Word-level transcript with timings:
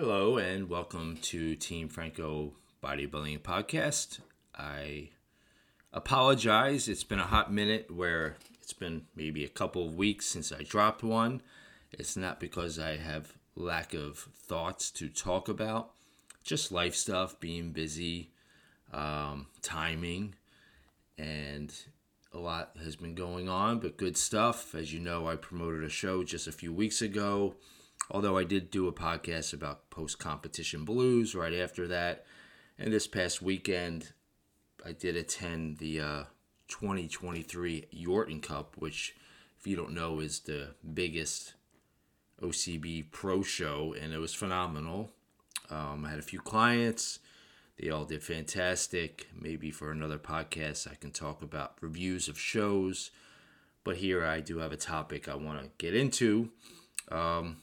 Hello, 0.00 0.36
and 0.36 0.68
welcome 0.68 1.16
to 1.22 1.56
Team 1.56 1.88
Franco 1.88 2.52
Bodybuilding 2.80 3.40
Podcast. 3.40 4.20
I 4.56 5.08
apologize. 5.92 6.86
It's 6.86 7.02
been 7.02 7.18
a 7.18 7.24
hot 7.26 7.52
minute 7.52 7.90
where 7.90 8.36
it's 8.62 8.72
been 8.72 9.06
maybe 9.16 9.44
a 9.44 9.48
couple 9.48 9.84
of 9.84 9.96
weeks 9.96 10.26
since 10.26 10.52
I 10.52 10.62
dropped 10.62 11.02
one. 11.02 11.42
It's 11.90 12.16
not 12.16 12.38
because 12.38 12.78
I 12.78 12.96
have 12.96 13.32
lack 13.56 13.92
of 13.92 14.18
thoughts 14.36 14.92
to 14.92 15.08
talk 15.08 15.48
about, 15.48 15.90
just 16.44 16.70
life 16.70 16.94
stuff, 16.94 17.40
being 17.40 17.72
busy, 17.72 18.30
um, 18.92 19.48
timing, 19.62 20.36
and 21.18 21.74
a 22.32 22.38
lot 22.38 22.70
has 22.84 22.94
been 22.94 23.16
going 23.16 23.48
on, 23.48 23.80
but 23.80 23.96
good 23.96 24.16
stuff. 24.16 24.76
As 24.76 24.94
you 24.94 25.00
know, 25.00 25.26
I 25.26 25.34
promoted 25.34 25.82
a 25.82 25.88
show 25.88 26.22
just 26.22 26.46
a 26.46 26.52
few 26.52 26.72
weeks 26.72 27.02
ago 27.02 27.56
Although 28.10 28.38
I 28.38 28.44
did 28.44 28.70
do 28.70 28.88
a 28.88 28.92
podcast 28.92 29.52
about 29.52 29.90
post 29.90 30.18
competition 30.18 30.84
blues 30.84 31.34
right 31.34 31.54
after 31.54 31.86
that. 31.88 32.24
And 32.78 32.92
this 32.92 33.06
past 33.06 33.42
weekend, 33.42 34.12
I 34.84 34.92
did 34.92 35.16
attend 35.16 35.78
the 35.78 36.00
uh, 36.00 36.24
2023 36.68 37.86
Yorton 37.94 38.42
Cup, 38.42 38.76
which, 38.78 39.16
if 39.58 39.66
you 39.66 39.76
don't 39.76 39.92
know, 39.92 40.20
is 40.20 40.40
the 40.40 40.74
biggest 40.94 41.54
OCB 42.40 43.10
pro 43.10 43.42
show, 43.42 43.94
and 44.00 44.12
it 44.12 44.18
was 44.18 44.32
phenomenal. 44.32 45.10
Um, 45.70 46.04
I 46.04 46.10
had 46.10 46.18
a 46.18 46.22
few 46.22 46.40
clients. 46.40 47.18
They 47.78 47.90
all 47.90 48.04
did 48.04 48.22
fantastic. 48.22 49.28
Maybe 49.38 49.70
for 49.70 49.90
another 49.90 50.18
podcast, 50.18 50.90
I 50.90 50.94
can 50.94 51.10
talk 51.10 51.42
about 51.42 51.76
reviews 51.80 52.28
of 52.28 52.38
shows. 52.38 53.10
But 53.84 53.96
here 53.96 54.24
I 54.24 54.40
do 54.40 54.58
have 54.58 54.72
a 54.72 54.76
topic 54.76 55.28
I 55.28 55.34
want 55.34 55.62
to 55.62 55.70
get 55.78 55.94
into. 55.94 56.50
Um, 57.10 57.58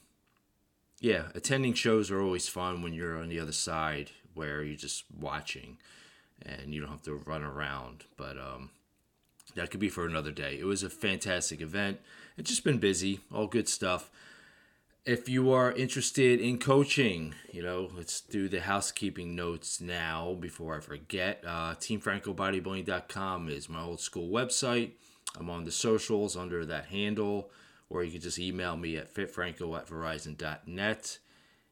yeah, 1.00 1.24
attending 1.34 1.74
shows 1.74 2.10
are 2.10 2.20
always 2.20 2.48
fun 2.48 2.82
when 2.82 2.94
you're 2.94 3.18
on 3.18 3.28
the 3.28 3.40
other 3.40 3.52
side 3.52 4.10
where 4.34 4.62
you're 4.62 4.76
just 4.76 5.04
watching 5.18 5.78
and 6.42 6.74
you 6.74 6.80
don't 6.80 6.90
have 6.90 7.02
to 7.02 7.14
run 7.14 7.42
around. 7.42 8.04
But 8.16 8.38
um, 8.38 8.70
that 9.54 9.70
could 9.70 9.80
be 9.80 9.88
for 9.88 10.06
another 10.06 10.32
day. 10.32 10.58
It 10.58 10.64
was 10.64 10.82
a 10.82 10.90
fantastic 10.90 11.60
event. 11.60 12.00
It's 12.36 12.50
just 12.50 12.64
been 12.64 12.78
busy, 12.78 13.20
all 13.32 13.46
good 13.46 13.68
stuff. 13.68 14.10
If 15.04 15.28
you 15.28 15.52
are 15.52 15.70
interested 15.72 16.40
in 16.40 16.58
coaching, 16.58 17.34
you 17.52 17.62
know, 17.62 17.90
let's 17.94 18.20
do 18.20 18.48
the 18.48 18.60
housekeeping 18.60 19.36
notes 19.36 19.80
now 19.80 20.36
before 20.40 20.76
I 20.76 20.80
forget. 20.80 21.44
Uh, 21.46 21.74
TeamFrancoBodybuilding.com 21.76 23.48
is 23.48 23.68
my 23.68 23.82
old 23.82 24.00
school 24.00 24.28
website. 24.28 24.92
I'm 25.38 25.48
on 25.48 25.64
the 25.64 25.70
socials 25.70 26.36
under 26.36 26.66
that 26.66 26.86
handle 26.86 27.50
or 27.88 28.04
you 28.04 28.12
can 28.12 28.20
just 28.20 28.38
email 28.38 28.76
me 28.76 28.96
at 28.96 29.12
fitfranco 29.12 29.76
at 29.78 29.86
verizon.net. 29.86 31.18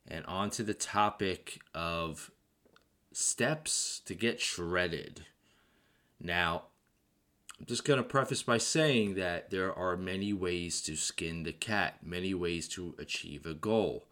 And 0.06 0.26
on 0.26 0.50
to 0.50 0.62
the 0.62 0.74
topic 0.74 1.60
of 1.74 2.30
steps 3.12 4.02
to 4.04 4.14
get 4.14 4.40
shredded. 4.40 5.24
Now, 6.20 6.64
I'm 7.58 7.66
just 7.66 7.84
going 7.84 7.98
to 7.98 8.04
preface 8.04 8.42
by 8.42 8.58
saying 8.58 9.14
that 9.14 9.50
there 9.50 9.72
are 9.72 9.96
many 9.96 10.32
ways 10.32 10.82
to 10.82 10.96
skin 10.96 11.44
the 11.44 11.52
cat, 11.52 11.98
many 12.02 12.34
ways 12.34 12.68
to 12.70 12.94
achieve 12.98 13.46
a 13.46 13.54
goal. 13.54 14.06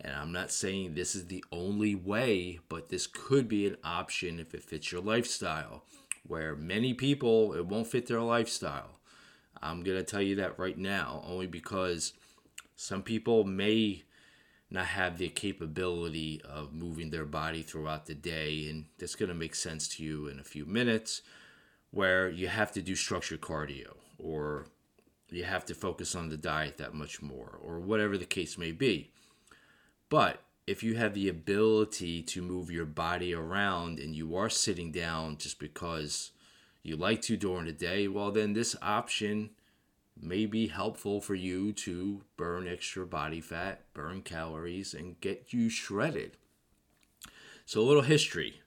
And 0.00 0.14
I'm 0.14 0.32
not 0.32 0.52
saying 0.52 0.94
this 0.94 1.14
is 1.14 1.26
the 1.26 1.44
only 1.50 1.94
way, 1.94 2.60
but 2.68 2.88
this 2.88 3.06
could 3.06 3.48
be 3.48 3.66
an 3.66 3.76
option 3.82 4.38
if 4.38 4.54
it 4.54 4.64
fits 4.64 4.92
your 4.92 5.00
lifestyle. 5.00 5.84
Where 6.26 6.54
many 6.54 6.94
people, 6.94 7.54
it 7.54 7.66
won't 7.66 7.86
fit 7.86 8.06
their 8.06 8.20
lifestyle. 8.20 8.98
I'm 9.64 9.82
going 9.82 9.96
to 9.96 10.04
tell 10.04 10.22
you 10.22 10.36
that 10.36 10.58
right 10.58 10.78
now, 10.78 11.22
only 11.26 11.46
because 11.46 12.12
some 12.76 13.02
people 13.02 13.44
may 13.44 14.02
not 14.70 14.86
have 14.86 15.18
the 15.18 15.28
capability 15.28 16.40
of 16.44 16.72
moving 16.72 17.10
their 17.10 17.24
body 17.24 17.62
throughout 17.62 18.06
the 18.06 18.14
day. 18.14 18.68
And 18.68 18.86
that's 18.98 19.14
going 19.14 19.28
to 19.28 19.34
make 19.34 19.54
sense 19.54 19.88
to 19.96 20.04
you 20.04 20.26
in 20.26 20.38
a 20.38 20.44
few 20.44 20.66
minutes, 20.66 21.22
where 21.90 22.28
you 22.28 22.48
have 22.48 22.72
to 22.72 22.82
do 22.82 22.94
structured 22.94 23.40
cardio 23.40 23.94
or 24.18 24.66
you 25.30 25.44
have 25.44 25.64
to 25.66 25.74
focus 25.74 26.14
on 26.14 26.28
the 26.28 26.36
diet 26.36 26.76
that 26.78 26.94
much 26.94 27.22
more, 27.22 27.58
or 27.62 27.80
whatever 27.80 28.16
the 28.16 28.24
case 28.24 28.58
may 28.58 28.72
be. 28.72 29.10
But 30.08 30.42
if 30.66 30.82
you 30.82 30.96
have 30.96 31.14
the 31.14 31.28
ability 31.28 32.22
to 32.22 32.42
move 32.42 32.70
your 32.70 32.84
body 32.84 33.34
around 33.34 33.98
and 33.98 34.14
you 34.14 34.36
are 34.36 34.50
sitting 34.50 34.92
down 34.92 35.36
just 35.36 35.58
because 35.58 36.30
you 36.84 36.96
like 36.96 37.22
to 37.22 37.36
during 37.36 37.64
the 37.64 37.72
day, 37.72 38.06
well, 38.06 38.30
then 38.30 38.52
this 38.52 38.76
option 38.82 39.50
may 40.20 40.44
be 40.44 40.68
helpful 40.68 41.20
for 41.20 41.34
you 41.34 41.72
to 41.72 42.22
burn 42.36 42.68
extra 42.68 43.06
body 43.06 43.40
fat, 43.40 43.80
burn 43.94 44.20
calories, 44.20 44.92
and 44.92 45.20
get 45.20 45.52
you 45.52 45.70
shredded. 45.70 46.36
So, 47.64 47.80
a 47.80 47.82
little 47.82 48.02
history. 48.02 48.60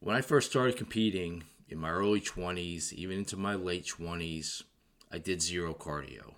When 0.00 0.14
I 0.14 0.20
first 0.20 0.50
started 0.50 0.76
competing 0.76 1.44
in 1.68 1.78
my 1.78 1.90
early 1.90 2.20
20s, 2.20 2.92
even 2.92 3.18
into 3.18 3.36
my 3.36 3.54
late 3.54 3.86
20s, 3.86 4.62
I 5.10 5.16
did 5.16 5.40
zero 5.40 5.72
cardio. 5.72 6.34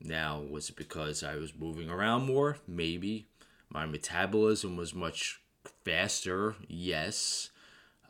Now, 0.00 0.40
was 0.40 0.70
it 0.70 0.76
because 0.76 1.24
I 1.24 1.34
was 1.34 1.52
moving 1.54 1.90
around 1.90 2.26
more? 2.26 2.58
Maybe. 2.66 3.26
My 3.68 3.86
metabolism 3.86 4.76
was 4.76 4.94
much 4.94 5.40
faster? 5.84 6.54
Yes. 6.68 7.50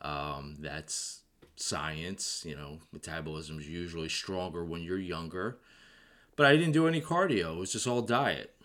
Um, 0.01 0.57
that's 0.59 1.20
science. 1.55 2.43
You 2.45 2.55
know, 2.55 2.79
metabolism 2.91 3.59
is 3.59 3.67
usually 3.67 4.09
stronger 4.09 4.63
when 4.63 4.81
you're 4.81 4.99
younger. 4.99 5.57
But 6.35 6.45
I 6.45 6.55
didn't 6.55 6.73
do 6.73 6.87
any 6.87 7.01
cardio, 7.01 7.55
it 7.55 7.59
was 7.59 7.73
just 7.73 7.87
all 7.87 8.01
diet. 8.01 8.55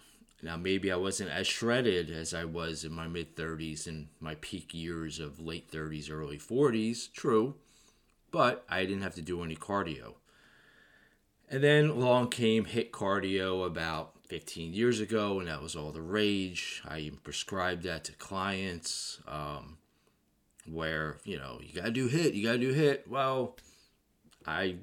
Now, 0.42 0.56
maybe 0.56 0.92
I 0.92 0.96
wasn't 0.96 1.30
as 1.30 1.46
shredded 1.46 2.10
as 2.10 2.34
I 2.34 2.44
was 2.44 2.84
in 2.84 2.92
my 2.92 3.08
mid 3.08 3.36
30s 3.36 3.86
and 3.86 4.08
my 4.20 4.36
peak 4.36 4.74
years 4.74 5.18
of 5.18 5.40
late 5.40 5.70
30s, 5.70 6.10
early 6.10 6.38
40s. 6.38 7.12
True. 7.12 7.54
But 8.30 8.64
I 8.68 8.84
didn't 8.84 9.02
have 9.02 9.14
to 9.14 9.22
do 9.22 9.42
any 9.42 9.56
cardio. 9.56 10.14
And 11.48 11.62
then 11.62 11.86
along 11.86 12.30
came 12.30 12.64
HIIT 12.64 12.90
cardio 12.90 13.64
about 13.66 14.12
15 14.28 14.74
years 14.74 15.00
ago, 15.00 15.38
and 15.38 15.48
that 15.48 15.62
was 15.62 15.76
all 15.76 15.92
the 15.92 16.02
rage. 16.02 16.82
I 16.86 16.98
even 16.98 17.18
prescribed 17.18 17.84
that 17.84 18.04
to 18.04 18.12
clients. 18.12 19.20
Um, 19.26 19.78
where 20.68 21.18
you 21.24 21.38
know 21.38 21.60
you 21.62 21.74
gotta 21.74 21.90
do 21.90 22.08
HIIT, 22.08 22.34
you 22.34 22.44
gotta 22.44 22.58
do 22.58 22.74
HIIT. 22.74 23.06
Well, 23.08 23.56
I 24.46 24.76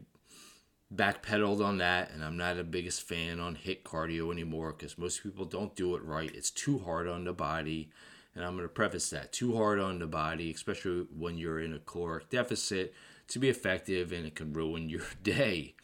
backpedaled 0.93 1.63
on 1.63 1.77
that, 1.77 2.11
and 2.11 2.23
I'm 2.23 2.37
not 2.37 2.55
the 2.55 2.63
biggest 2.63 3.01
fan 3.03 3.39
on 3.39 3.55
HIIT 3.55 3.83
cardio 3.83 4.31
anymore 4.31 4.73
because 4.73 4.97
most 4.97 5.23
people 5.23 5.45
don't 5.45 5.75
do 5.75 5.95
it 5.95 6.03
right. 6.03 6.33
It's 6.33 6.51
too 6.51 6.79
hard 6.79 7.07
on 7.07 7.23
the 7.23 7.33
body, 7.33 7.89
and 8.35 8.43
I'm 8.43 8.55
gonna 8.55 8.67
preface 8.67 9.09
that 9.09 9.31
too 9.31 9.55
hard 9.55 9.79
on 9.79 9.99
the 9.99 10.07
body, 10.07 10.51
especially 10.51 11.07
when 11.15 11.37
you're 11.37 11.59
in 11.59 11.73
a 11.73 11.79
caloric 11.79 12.29
deficit, 12.29 12.93
to 13.29 13.39
be 13.39 13.49
effective, 13.49 14.11
and 14.11 14.25
it 14.25 14.35
can 14.35 14.53
ruin 14.53 14.89
your 14.89 15.05
day. 15.23 15.75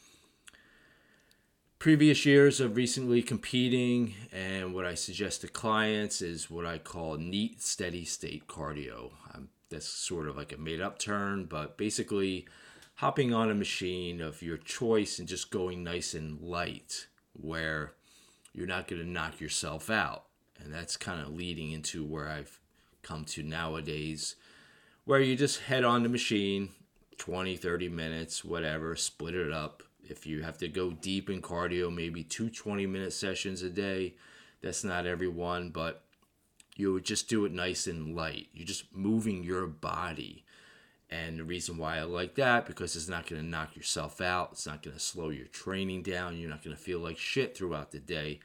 Previous 1.80 2.26
years 2.26 2.60
of 2.60 2.76
recently 2.76 3.22
competing, 3.22 4.14
and 4.34 4.74
what 4.74 4.86
I 4.86 4.96
suggest 4.96 5.42
to 5.42 5.48
clients 5.48 6.22
is 6.22 6.52
what 6.52 6.66
I 6.66 6.78
call 6.78 7.16
NEAT, 7.16 7.62
steady 7.62 8.04
state 8.04 8.48
cardio. 8.48 9.12
I'm 9.34 9.48
that's 9.70 9.88
sort 9.88 10.28
of 10.28 10.36
like 10.36 10.52
a 10.52 10.58
made 10.58 10.82
up 10.82 11.00
term, 11.00 11.46
but 11.46 11.78
basically 11.78 12.48
hopping 12.96 13.34
on 13.34 13.50
a 13.50 13.56
machine 13.56 14.22
of 14.22 14.42
your 14.42 14.58
choice 14.58 15.20
and 15.20 15.28
just 15.28 15.52
going 15.52 15.84
nice 15.84 16.14
and 16.14 16.42
light 16.42 17.08
where 17.34 17.94
you're 18.54 18.68
not 18.68 18.88
going 18.88 19.02
to 19.02 19.08
knock 19.08 19.40
yourself 19.40 19.90
out. 19.90 20.26
And 20.62 20.74
that's 20.74 20.98
kind 20.98 21.22
of 21.22 21.34
leading 21.34 21.72
into 21.72 22.04
where 22.04 22.28
I've 22.28 22.60
come 23.02 23.24
to 23.26 23.44
nowadays, 23.44 24.36
where 25.06 25.22
you 25.22 25.36
just 25.36 25.62
head 25.62 25.86
on 25.86 26.04
the 26.04 26.10
machine 26.10 26.70
20, 27.18 27.56
30 27.58 27.90
minutes, 27.90 28.44
whatever, 28.44 28.96
split 28.96 29.36
it 29.36 29.52
up. 29.52 29.84
If 30.04 30.26
you 30.26 30.42
have 30.42 30.58
to 30.58 30.68
go 30.68 30.92
deep 30.92 31.30
in 31.30 31.42
cardio, 31.42 31.94
maybe 31.94 32.24
two 32.24 32.50
20 32.50 32.88
minute 32.88 33.14
sessions 33.14 33.62
a 33.62 33.70
day. 33.70 34.16
That's 34.62 34.84
not 34.84 35.06
everyone, 35.06 35.70
but 35.70 36.04
you 36.80 36.94
would 36.94 37.04
just 37.04 37.28
do 37.28 37.44
it 37.44 37.52
nice 37.52 37.88
and 37.88 38.16
light. 38.16 38.48
You're 38.54 38.66
just 38.66 38.96
moving 38.96 39.44
your 39.44 39.68
body. 39.68 40.46
And 41.10 41.38
the 41.38 41.44
reason 41.44 41.78
why 41.78 41.98
I 41.98 42.04
like 42.04 42.36
that 42.36 42.66
because 42.66 42.96
it's 42.96 43.10
not 43.10 43.28
going 43.28 43.42
to 43.42 43.48
knock 43.48 43.76
yourself 43.76 44.22
out. 44.22 44.52
It's 44.54 44.66
not 44.66 44.82
going 44.82 44.96
to 44.96 45.02
slow 45.02 45.28
your 45.28 45.48
training 45.48 46.04
down. 46.04 46.38
You're 46.38 46.50
not 46.50 46.64
going 46.64 46.76
to 46.76 46.82
feel 46.82 47.00
like 47.00 47.18
shit 47.18 47.58
throughout 47.58 47.92
the 47.92 48.00
day 48.00 48.40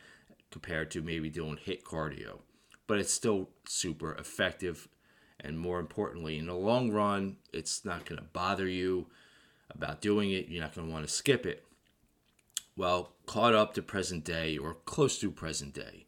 compared 0.51 0.91
to 0.93 1.01
maybe 1.01 1.31
doing 1.31 1.59
HIIT 1.65 1.85
cardio. 1.85 2.41
But 2.89 2.99
it's 2.99 3.13
still 3.13 3.51
super 3.69 4.15
effective 4.15 4.89
and 5.39 5.59
more 5.59 5.79
importantly 5.79 6.37
in 6.37 6.47
the 6.47 6.55
long 6.55 6.91
run, 6.91 7.37
it's 7.53 7.85
not 7.85 8.05
going 8.05 8.19
to 8.19 8.27
bother 8.33 8.67
you 8.67 9.07
about 9.71 10.01
doing 10.01 10.33
it. 10.33 10.49
You're 10.49 10.63
not 10.63 10.75
going 10.75 10.89
to 10.89 10.93
want 10.93 11.07
to 11.07 11.13
skip 11.13 11.47
it. 11.47 11.65
Well, 12.77 13.13
caught 13.27 13.55
up 13.55 13.75
to 13.75 13.83
present 13.83 14.25
day 14.25 14.59
or 14.59 14.75
close 14.87 15.21
to 15.21 15.31
present 15.31 15.75
day 15.75 16.07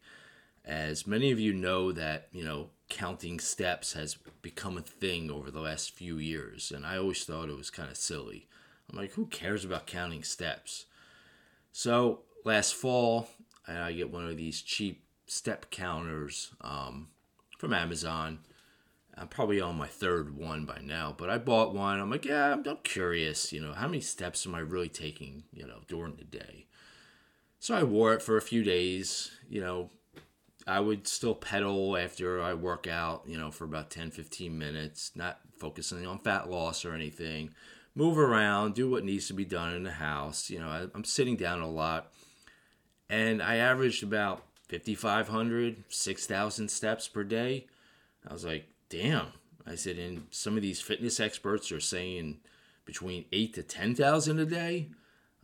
as 0.67 1.07
many 1.07 1.31
of 1.31 1.39
you 1.39 1.53
know 1.53 1.91
that 1.91 2.27
you 2.31 2.43
know 2.43 2.69
counting 2.89 3.39
steps 3.39 3.93
has 3.93 4.17
become 4.41 4.77
a 4.77 4.81
thing 4.81 5.31
over 5.31 5.49
the 5.49 5.59
last 5.59 5.91
few 5.91 6.17
years 6.17 6.71
and 6.71 6.85
i 6.85 6.97
always 6.97 7.23
thought 7.23 7.49
it 7.49 7.57
was 7.57 7.69
kind 7.69 7.89
of 7.89 7.97
silly 7.97 8.47
i'm 8.89 8.97
like 8.97 9.13
who 9.13 9.25
cares 9.25 9.65
about 9.65 9.87
counting 9.87 10.23
steps 10.23 10.85
so 11.71 12.19
last 12.45 12.75
fall 12.75 13.29
i 13.67 13.91
get 13.91 14.11
one 14.11 14.25
of 14.25 14.37
these 14.37 14.61
cheap 14.61 15.03
step 15.27 15.69
counters 15.69 16.51
um, 16.61 17.09
from 17.57 17.73
Amazon. 17.73 18.39
I'm 19.15 19.27
probably 19.27 19.59
on 19.59 19.77
my 19.77 19.87
third 19.87 20.37
one 20.37 20.65
by 20.65 20.79
now, 20.83 21.13
but 21.15 21.29
I 21.29 21.37
bought 21.37 21.73
one. 21.73 21.99
I'm 21.99 22.09
like, 22.09 22.25
yeah, 22.25 22.53
I'm, 22.53 22.65
I'm 22.67 22.77
curious, 22.83 23.51
you 23.51 23.59
know, 23.59 23.73
how 23.73 23.87
many 23.87 23.99
steps 23.99 24.45
am 24.45 24.55
I 24.55 24.59
really 24.59 24.89
taking, 24.89 25.43
you 25.51 25.65
know, 25.65 25.79
during 25.87 26.15
the 26.15 26.23
day? 26.23 26.65
So 27.59 27.75
I 27.75 27.83
wore 27.83 28.13
it 28.13 28.21
for 28.21 28.37
a 28.37 28.41
few 28.41 28.63
days, 28.63 29.31
you 29.49 29.59
know, 29.59 29.89
I 30.67 30.81
would 30.81 31.07
still 31.07 31.33
pedal 31.33 31.95
after 31.95 32.41
I 32.41 32.53
work 32.53 32.87
out, 32.87 33.23
you 33.25 33.37
know, 33.37 33.51
for 33.51 33.63
about 33.63 33.89
10, 33.89 34.11
15 34.11 34.57
minutes, 34.57 35.11
not 35.15 35.39
focusing 35.57 36.05
on 36.05 36.19
fat 36.19 36.49
loss 36.49 36.83
or 36.83 36.93
anything. 36.93 37.51
Move 37.95 38.17
around, 38.17 38.75
do 38.75 38.89
what 38.89 39.05
needs 39.05 39.27
to 39.27 39.33
be 39.33 39.45
done 39.45 39.73
in 39.73 39.83
the 39.83 39.91
house. 39.91 40.49
You 40.49 40.59
know, 40.59 40.67
I, 40.67 40.87
I'm 40.93 41.05
sitting 41.05 41.37
down 41.37 41.61
a 41.61 41.69
lot. 41.69 42.11
And 43.09 43.41
I 43.41 43.55
averaged 43.55 44.03
about 44.03 44.43
5,500, 44.69 45.85
6,000 45.87 46.69
steps 46.69 47.07
per 47.07 47.23
day. 47.23 47.67
I 48.27 48.33
was 48.33 48.43
like, 48.43 48.65
damn. 48.89 49.27
I 49.65 49.75
said, 49.75 49.97
and 49.97 50.27
some 50.31 50.55
of 50.55 50.61
these 50.61 50.81
fitness 50.81 51.19
experts 51.19 51.71
are 51.71 51.79
saying 51.79 52.39
between 52.85 53.25
eight 53.31 53.53
to 53.55 53.63
ten 53.63 53.93
thousand 53.93 54.39
a 54.39 54.45
day. 54.45 54.89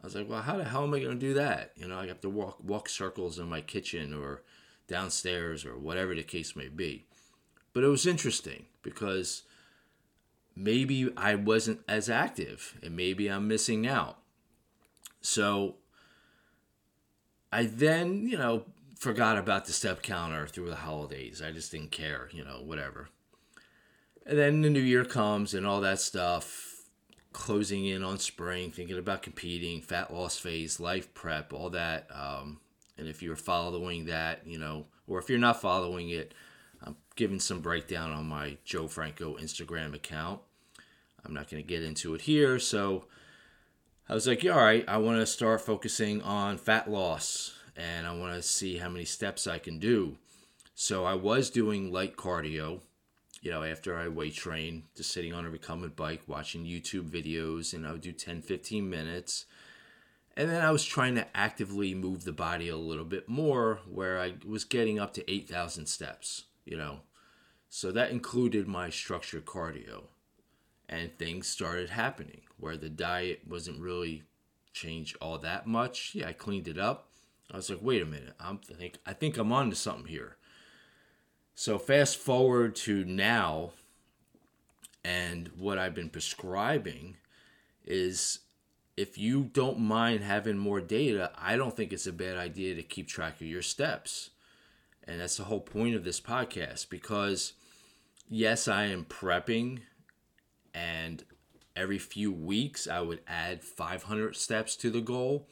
I 0.01 0.05
was 0.05 0.15
like, 0.15 0.29
well, 0.29 0.41
how 0.41 0.57
the 0.57 0.63
hell 0.63 0.83
am 0.83 0.93
I 0.93 0.99
going 0.99 1.19
to 1.19 1.27
do 1.27 1.33
that? 1.35 1.71
You 1.75 1.87
know, 1.87 1.99
I 1.99 2.07
have 2.07 2.21
to 2.21 2.29
walk 2.29 2.57
walk 2.63 2.87
circles 2.87 3.37
in 3.37 3.49
my 3.49 3.61
kitchen 3.61 4.13
or 4.13 4.41
downstairs 4.93 5.65
or 5.65 5.75
whatever 5.75 6.13
the 6.13 6.21
case 6.21 6.55
may 6.55 6.67
be. 6.67 7.05
But 7.73 7.83
it 7.83 7.87
was 7.87 8.05
interesting 8.05 8.67
because 8.83 9.41
maybe 10.55 11.11
I 11.17 11.33
wasn't 11.33 11.79
as 11.87 12.09
active 12.09 12.77
and 12.83 12.95
maybe 12.95 13.27
I'm 13.27 13.47
missing 13.47 13.87
out. 13.87 14.19
So 15.21 15.77
I 17.51 17.65
then, 17.65 18.27
you 18.27 18.37
know, 18.37 18.65
forgot 18.99 19.39
about 19.39 19.65
the 19.65 19.73
step 19.73 20.03
counter 20.03 20.45
through 20.45 20.69
the 20.69 20.75
holidays. 20.75 21.41
I 21.41 21.51
just 21.51 21.71
didn't 21.71 21.91
care, 21.91 22.29
you 22.31 22.45
know, 22.45 22.61
whatever. 22.63 23.09
And 24.27 24.37
then 24.37 24.61
the 24.61 24.69
new 24.69 24.79
year 24.79 25.03
comes 25.03 25.55
and 25.55 25.65
all 25.65 25.81
that 25.81 25.99
stuff, 25.99 26.83
closing 27.33 27.85
in 27.87 28.03
on 28.03 28.19
spring, 28.19 28.71
thinking 28.71 28.99
about 28.99 29.23
competing, 29.23 29.81
fat 29.81 30.13
loss 30.13 30.37
phase, 30.37 30.79
life 30.79 31.13
prep, 31.15 31.51
all 31.51 31.71
that. 31.71 32.07
Um, 32.13 32.59
and 32.97 33.07
if 33.07 33.21
you're 33.21 33.35
following 33.35 34.05
that, 34.05 34.45
you 34.45 34.57
know, 34.57 34.85
or 35.07 35.19
if 35.19 35.29
you're 35.29 35.39
not 35.39 35.61
following 35.61 36.09
it, 36.09 36.33
I'm 36.83 36.95
giving 37.15 37.39
some 37.39 37.61
breakdown 37.61 38.11
on 38.11 38.25
my 38.27 38.57
Joe 38.63 38.87
Franco 38.87 39.37
Instagram 39.37 39.93
account. 39.95 40.41
I'm 41.25 41.33
not 41.33 41.49
going 41.49 41.63
to 41.63 41.67
get 41.67 41.83
into 41.83 42.13
it 42.13 42.21
here. 42.21 42.59
So 42.59 43.05
I 44.09 44.13
was 44.13 44.27
like, 44.27 44.43
yeah, 44.43 44.51
all 44.51 44.61
right, 44.63 44.83
I 44.87 44.97
want 44.97 45.19
to 45.19 45.25
start 45.25 45.61
focusing 45.61 46.21
on 46.21 46.57
fat 46.57 46.89
loss 46.89 47.57
and 47.75 48.05
I 48.05 48.15
want 48.15 48.35
to 48.35 48.41
see 48.41 48.77
how 48.77 48.89
many 48.89 49.05
steps 49.05 49.47
I 49.47 49.59
can 49.59 49.79
do. 49.79 50.17
So 50.75 51.05
I 51.05 51.13
was 51.13 51.49
doing 51.49 51.91
light 51.91 52.17
cardio 52.17 52.81
you 53.43 53.51
know, 53.51 53.61
after 53.61 53.97
I 53.97 54.07
weight 54.07 54.35
train, 54.35 54.83
just 54.95 55.11
sitting 55.11 55.33
on 55.33 55.45
a 55.45 55.49
recumbent 55.49 55.97
bike, 55.97 56.21
watching 56.27 56.63
YouTube 56.63 57.09
videos, 57.09 57.73
and 57.73 57.85
I 57.85 57.91
would 57.91 57.99
do 57.99 58.13
10, 58.13 58.41
15 58.41 58.89
minutes. 58.89 59.45
And 60.35 60.49
then 60.49 60.61
I 60.61 60.71
was 60.71 60.83
trying 60.83 61.15
to 61.15 61.27
actively 61.37 61.93
move 61.93 62.23
the 62.23 62.31
body 62.31 62.67
a 62.69 62.77
little 62.77 63.05
bit 63.05 63.29
more, 63.29 63.81
where 63.87 64.19
I 64.19 64.35
was 64.45 64.63
getting 64.63 64.97
up 64.97 65.13
to 65.13 65.31
8,000 65.31 65.85
steps, 65.85 66.45
you 66.65 66.75
know. 66.75 67.01
So 67.69 67.91
that 67.91 68.11
included 68.11 68.67
my 68.67 68.89
structured 68.89 69.45
cardio. 69.45 70.05
And 70.89 71.17
things 71.17 71.47
started 71.47 71.89
happening 71.89 72.41
where 72.57 72.77
the 72.77 72.89
diet 72.89 73.41
wasn't 73.47 73.79
really 73.79 74.23
changed 74.73 75.17
all 75.21 75.37
that 75.39 75.65
much. 75.65 76.11
Yeah, 76.13 76.27
I 76.27 76.33
cleaned 76.33 76.67
it 76.67 76.77
up. 76.77 77.09
I 77.51 77.57
was 77.57 77.69
like, 77.69 77.79
wait 77.81 78.01
a 78.01 78.05
minute, 78.05 78.33
I'm 78.39 78.59
I 78.71 78.73
think 78.73 78.97
I 79.05 79.13
think 79.13 79.37
I'm 79.37 79.51
on 79.51 79.69
to 79.69 79.75
something 79.75 80.07
here. 80.07 80.37
So 81.55 81.77
fast 81.77 82.17
forward 82.17 82.75
to 82.77 83.05
now, 83.05 83.71
and 85.03 85.49
what 85.57 85.77
I've 85.77 85.93
been 85.93 86.09
prescribing 86.09 87.17
is 87.85 88.39
if 88.95 89.17
you 89.17 89.43
don't 89.43 89.79
mind 89.79 90.23
having 90.23 90.57
more 90.57 90.81
data, 90.81 91.31
I 91.37 91.55
don't 91.57 91.75
think 91.75 91.91
it's 91.91 92.07
a 92.07 92.13
bad 92.13 92.37
idea 92.37 92.75
to 92.75 92.83
keep 92.83 93.07
track 93.07 93.35
of 93.41 93.47
your 93.47 93.61
steps. 93.61 94.29
And 95.03 95.19
that's 95.19 95.37
the 95.37 95.45
whole 95.45 95.59
point 95.59 95.95
of 95.95 96.03
this 96.03 96.21
podcast 96.21 96.89
because, 96.89 97.53
yes, 98.29 98.67
I 98.67 98.85
am 98.85 99.05
prepping, 99.05 99.79
and 100.73 101.23
every 101.75 101.97
few 101.97 102.31
weeks 102.31 102.87
I 102.87 103.01
would 103.01 103.21
add 103.27 103.63
500 103.63 104.35
steps 104.35 104.75
to 104.77 104.89
the 104.89 105.01
goal 105.01 105.47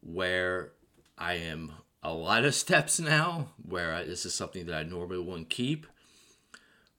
where 0.00 0.72
I 1.16 1.34
am 1.34 1.72
a 2.02 2.12
lot 2.12 2.44
of 2.44 2.54
steps 2.54 2.98
now 2.98 3.50
where 3.62 3.94
I, 3.94 4.04
this 4.04 4.24
is 4.24 4.34
something 4.34 4.66
that 4.66 4.74
I 4.74 4.82
normally 4.82 5.20
wouldn't 5.20 5.50
keep. 5.50 5.86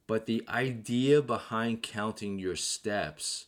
But 0.06 0.25
the 0.25 0.44
idea 0.48 1.22
behind 1.22 1.84
counting 1.84 2.40
your 2.40 2.56
steps 2.56 3.46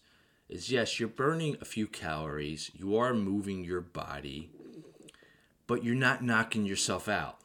is 0.52 0.70
yes, 0.70 1.00
you're 1.00 1.10
burning 1.10 1.58
a 1.62 1.66
few 1.66 1.88
calories, 1.88 2.70
you 2.76 2.98
are 2.98 3.14
moving 3.14 3.64
your 3.64 3.82
body, 3.82 4.50
but 5.66 5.84
you're 5.84 5.96
not 5.96 6.24
knocking 6.24 6.66
yourself 6.66 7.08
out. 7.08 7.38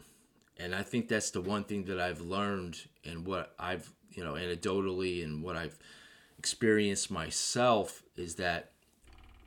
And 0.59 0.75
I 0.75 0.83
think 0.83 1.09
that's 1.09 1.31
the 1.31 1.41
one 1.41 1.65
thing 1.65 1.85
that 1.85 2.01
I've 2.01 2.21
learned 2.21 2.79
and 3.05 3.25
what 3.25 3.55
I've, 3.59 3.93
you 4.11 4.25
know, 4.25 4.33
anecdotally 4.33 5.23
and 5.23 5.43
what 5.43 5.57
I've 5.57 5.79
experienced 6.39 7.11
myself 7.11 8.03
is 8.17 8.35
that 8.37 8.73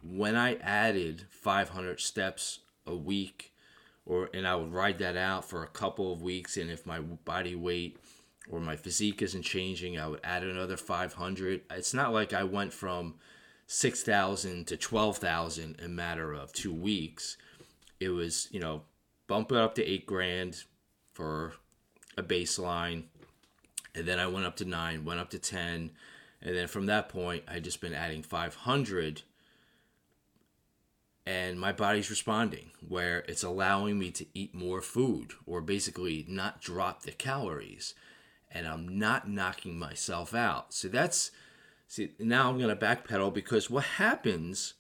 when 0.04 0.38
I 0.38 0.56
added 0.56 1.26
500 1.30 2.00
steps 2.00 2.60
a 2.88 2.96
week 2.96 3.52
or 4.06 4.30
and 4.34 4.48
I 4.48 4.56
would 4.56 4.72
ride 4.72 5.00
that 5.00 5.18
out 5.18 5.50
for 5.50 5.64
a 5.64 5.68
couple 5.68 6.14
of 6.14 6.22
weeks 6.22 6.56
and 6.56 6.72
if 6.72 6.86
my 6.86 7.00
body 7.00 7.56
weight 7.56 7.98
or 8.50 8.60
my 8.60 8.78
physique 8.78 9.22
isn't 9.22 9.44
changing, 9.44 10.00
I 10.00 10.08
would 10.08 10.22
add 10.24 10.44
another 10.44 10.78
500. 10.78 11.62
It's 11.72 11.94
not 11.94 12.14
like 12.14 12.32
I 12.32 12.44
went 12.44 12.72
from 12.72 13.16
6,000 13.72 14.66
to 14.66 14.76
12,000 14.76 15.76
in 15.78 15.86
a 15.86 15.88
matter 15.88 16.34
of 16.34 16.52
2 16.54 16.74
weeks. 16.74 17.38
It 18.00 18.10
was, 18.10 18.48
you 18.50 18.60
know, 18.60 18.82
bump 19.28 19.52
it 19.52 19.60
up 19.60 19.76
to 19.76 19.86
8 19.86 20.08
grand 20.08 20.64
for 21.14 21.54
a 22.18 22.24
baseline 22.24 23.04
and 23.94 24.08
then 24.08 24.18
I 24.18 24.26
went 24.26 24.48
up 24.48 24.56
to 24.56 24.66
9, 24.66 25.06
went 25.06 25.20
up 25.20 25.30
to 25.30 25.38
10 25.38 25.92
and 26.42 26.56
then 26.56 26.68
from 26.68 26.88
that 26.88 27.10
point 27.10 27.44
I 27.48 27.60
just 27.60 27.80
been 27.80 27.94
adding 27.94 28.24
500 28.24 29.22
and 31.28 31.60
my 31.60 31.72
body's 31.72 32.10
responding 32.10 32.72
where 32.88 33.20
it's 33.28 33.44
allowing 33.44 34.00
me 34.00 34.10
to 34.10 34.26
eat 34.34 34.56
more 34.56 34.82
food 34.82 35.34
or 35.46 35.62
basically 35.62 36.26
not 36.28 36.60
drop 36.60 37.04
the 37.04 37.12
calories 37.12 37.94
and 38.50 38.68
I'm 38.68 38.98
not 38.98 39.30
knocking 39.30 39.78
myself 39.78 40.34
out. 40.34 40.74
So 40.74 40.88
that's 40.88 41.30
see 41.90 42.12
now 42.20 42.50
I'm 42.50 42.58
going 42.58 42.70
to 42.70 42.86
backpedal 42.86 43.34
because 43.34 43.70
what 43.70 43.84
happens 43.84 44.76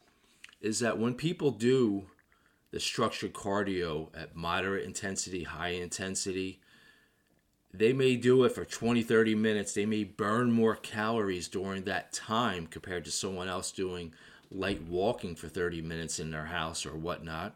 is 0.62 0.80
that 0.80 0.98
when 0.98 1.16
people 1.16 1.52
do 1.52 2.06
the 2.72 2.80
structured 2.80 3.34
cardio 3.34 4.10
at 4.16 4.36
moderate 4.36 4.86
intensity, 4.86 5.44
high 5.44 5.70
intensity, 5.70 6.62
they 7.74 7.94
may 7.94 8.16
do 8.16 8.44
it 8.44 8.52
for 8.54 8.64
20, 8.64 9.02
30 9.02 9.36
minutes. 9.36 9.74
They 9.74 9.86
may 9.86 10.04
burn 10.04 10.52
more 10.52 10.76
calories 10.76 11.48
during 11.48 11.84
that 11.84 12.14
time 12.14 12.68
compared 12.68 13.06
to 13.06 13.12
someone 13.12 13.48
else 13.48 13.72
doing 13.72 14.14
light 14.52 14.84
walking 14.84 15.36
for 15.36 15.48
30 15.48 15.82
minutes 15.82 16.20
in 16.20 16.32
their 16.32 16.46
house 16.46 16.86
or 16.86 16.96
whatnot, 16.96 17.56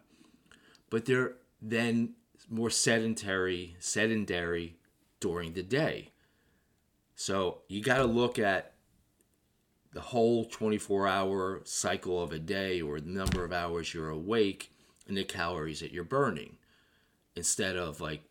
but 0.90 1.06
they're 1.06 1.36
then 1.62 2.14
more 2.50 2.70
sedentary, 2.70 3.76
sedentary 3.80 4.76
during 5.20 5.54
the 5.54 5.64
day. 5.64 6.12
So 7.16 7.62
you 7.68 7.82
got 7.82 7.98
to 7.98 8.06
look 8.06 8.38
at 8.38 8.73
the 9.94 10.02
whole 10.02 10.46
24 10.46 11.08
hour 11.08 11.62
cycle 11.64 12.22
of 12.22 12.32
a 12.32 12.40
day 12.40 12.82
or 12.82 13.00
the 13.00 13.10
number 13.10 13.44
of 13.44 13.54
hours 13.54 13.94
you're 13.94 14.10
awake 14.10 14.72
and 15.08 15.18
the 15.18 15.24
calories 15.24 15.80
that 15.80 15.92
you're 15.92 16.04
burning 16.04 16.58
instead 17.36 17.76
of 17.76 18.02
like 18.02 18.24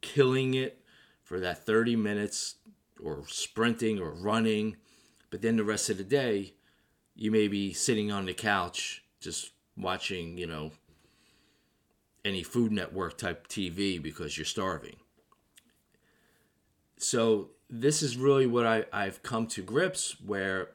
killing 0.00 0.54
it 0.54 0.82
for 1.22 1.40
that 1.40 1.64
30 1.64 1.96
minutes 1.96 2.56
or 3.02 3.24
sprinting 3.28 3.98
or 3.98 4.10
running 4.10 4.76
but 5.30 5.42
then 5.42 5.56
the 5.56 5.64
rest 5.64 5.90
of 5.90 5.98
the 5.98 6.04
day 6.04 6.52
you 7.14 7.30
may 7.30 7.48
be 7.48 7.72
sitting 7.72 8.12
on 8.12 8.26
the 8.26 8.34
couch 8.34 9.02
just 9.20 9.50
watching, 9.76 10.38
you 10.38 10.46
know, 10.46 10.72
any 12.24 12.42
Food 12.42 12.72
Network 12.72 13.18
type 13.18 13.48
TV 13.48 14.00
because 14.02 14.36
you're 14.36 14.44
starving. 14.44 14.96
So, 16.98 17.50
this 17.68 18.02
is 18.02 18.16
really 18.16 18.46
what 18.46 18.64
I, 18.64 18.84
I've 18.92 19.22
come 19.22 19.48
to 19.48 19.62
grips 19.62 20.20
where 20.24 20.68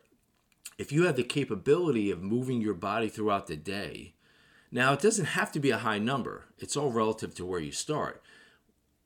if 0.82 0.92
you 0.92 1.06
have 1.06 1.16
the 1.16 1.24
capability 1.24 2.10
of 2.10 2.24
moving 2.24 2.60
your 2.60 2.74
body 2.74 3.08
throughout 3.08 3.46
the 3.46 3.56
day, 3.56 4.14
now 4.72 4.94
it 4.94 5.00
doesn't 5.00 5.26
have 5.26 5.52
to 5.52 5.60
be 5.60 5.70
a 5.70 5.78
high 5.78 6.00
number, 6.00 6.46
it's 6.58 6.76
all 6.76 6.92
relative 6.92 7.36
to 7.36 7.46
where 7.46 7.60
you 7.60 7.72
start. 7.72 8.24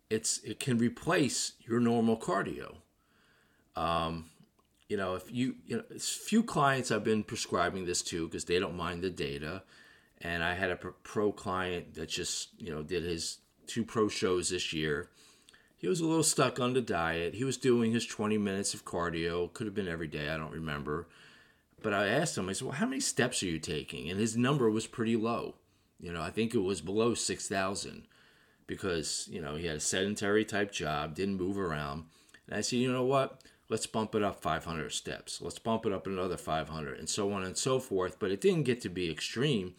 It's, 0.10 0.38
it 0.46 0.58
can 0.58 0.78
replace 0.78 1.52
your 1.68 1.82
normal 1.82 2.16
cardio. 2.16 2.78
Um, 3.76 4.30
you 4.88 4.96
know, 4.96 5.16
if 5.16 5.30
you, 5.30 5.56
you 5.66 5.78
know, 5.78 5.84
few 6.00 6.44
clients 6.44 6.92
I've 6.92 7.04
been 7.04 7.24
prescribing 7.24 7.86
this 7.86 8.02
to 8.04 8.26
because 8.26 8.46
they 8.46 8.58
don't 8.58 8.78
mind 8.78 9.02
the 9.02 9.10
data. 9.10 9.64
And 10.22 10.46
I 10.46 10.54
had 10.54 10.72
a 10.72 10.78
pro 10.78 11.34
client 11.34 11.96
that 11.96 12.08
just, 12.08 12.50
you 12.58 12.72
know, 12.72 12.84
did 12.84 13.04
his 13.04 13.40
two 13.68 13.84
pro 13.84 14.08
shows 14.08 14.50
this 14.50 14.72
year. 14.72 15.10
He 15.76 15.90
was 15.90 16.00
a 16.00 16.06
little 16.06 16.24
stuck 16.24 16.58
on 16.58 16.72
the 16.72 16.82
diet. 16.82 17.34
He 17.34 17.44
was 17.44 17.58
doing 17.58 17.92
his 17.92 18.06
20 18.06 18.38
minutes 18.38 18.74
of 18.74 18.86
cardio. 18.86 19.52
Could 19.52 19.68
have 19.68 19.76
been 19.76 19.90
every 19.90 20.08
day, 20.08 20.30
I 20.30 20.38
don't 20.38 20.54
remember. 20.54 21.08
But 21.82 21.94
I 21.94 22.08
asked 22.08 22.38
him, 22.38 22.50
I 22.50 22.54
said, 22.54 22.68
Well, 22.68 22.78
how 22.78 22.86
many 22.86 23.02
steps 23.02 23.44
are 23.44 23.48
you 23.48 23.60
taking? 23.60 24.10
And 24.10 24.20
his 24.20 24.36
number 24.36 24.70
was 24.70 24.88
pretty 24.88 25.16
low. 25.16 25.56
You 26.00 26.12
know, 26.12 26.22
I 26.22 26.30
think 26.30 26.54
it 26.54 26.60
was 26.60 26.82
below 26.82 27.14
6,000 27.14 28.08
because, 28.68 29.30
you 29.32 29.42
know, 29.42 29.56
he 29.56 29.68
had 29.68 29.78
a 29.78 29.82
sedentary 29.82 30.44
type 30.44 30.72
job, 30.72 31.16
didn't 31.16 31.38
move 31.38 31.58
around. 31.58 32.06
And 32.48 32.58
I 32.58 32.62
said, 32.62 32.80
You 32.80 32.92
know 32.92 33.06
what? 33.06 33.42
Let's 33.68 33.88
bump 33.88 34.14
it 34.14 34.22
up 34.22 34.42
500 34.42 34.92
steps. 34.92 35.42
Let's 35.42 35.58
bump 35.58 35.86
it 35.86 35.94
up 35.94 36.06
another 36.06 36.38
500 36.38 37.00
and 37.00 37.10
so 37.10 37.32
on 37.32 37.44
and 37.44 37.58
so 37.58 37.80
forth. 37.80 38.20
But 38.20 38.32
it 38.32 38.42
didn't 38.42 38.64
get 38.64 38.82
to 38.82 38.90
be 38.90 39.10
extreme. 39.10 39.74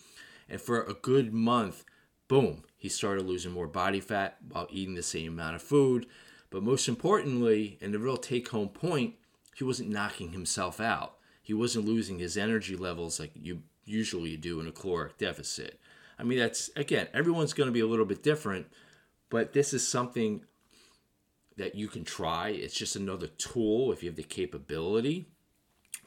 And 0.49 0.61
for 0.61 0.83
a 0.83 0.95
good 0.95 1.33
month, 1.33 1.85
boom, 2.29 2.65
he 2.77 2.89
started 2.89 3.27
losing 3.27 3.53
more 3.53 3.69
body 3.69 4.01
fat 4.01 4.39
while 4.49 4.67
eating 4.71 4.95
the 4.95 5.03
same 5.03 5.33
amount 5.33 5.57
of 5.57 5.63
food. 5.63 6.07
But 6.51 6.63
most 6.63 6.89
importantly, 6.89 7.79
and 7.81 7.95
the 7.95 7.99
real 7.99 8.17
take 8.17 8.49
home 8.49 8.69
point, 8.69 9.15
he 9.57 9.65
wasn't 9.65 9.91
knocking 9.91 10.33
himself 10.33 10.81
out. 10.81 11.17
He 11.47 11.55
wasn't 11.55 11.87
losing 11.87 12.19
his 12.19 12.37
energy 12.37 12.75
levels 12.75 13.21
like 13.21 13.31
you 13.41 13.63
usually 13.85 14.37
do 14.37 14.59
in 14.59 14.67
a 14.67 14.73
caloric 14.73 15.17
deficit. 15.17 15.79
I 16.19 16.25
mean, 16.25 16.41
that's 16.41 16.71
again, 16.75 17.07
everyone's 17.15 17.53
going 17.53 17.69
to 17.69 17.73
be 17.73 17.79
a 17.79 17.87
little 17.87 18.05
bit 18.05 18.25
different, 18.25 18.67
but 19.31 19.53
this 19.53 19.73
is 19.73 19.87
something 19.87 20.43
that 21.57 21.77
you 21.77 21.87
can 21.87 22.03
try. 22.03 22.49
It's 22.49 22.75
just 22.75 22.97
another 22.97 23.29
tool 23.29 23.93
if 23.93 24.03
you 24.03 24.09
have 24.09 24.17
the 24.17 24.25
capability 24.25 25.29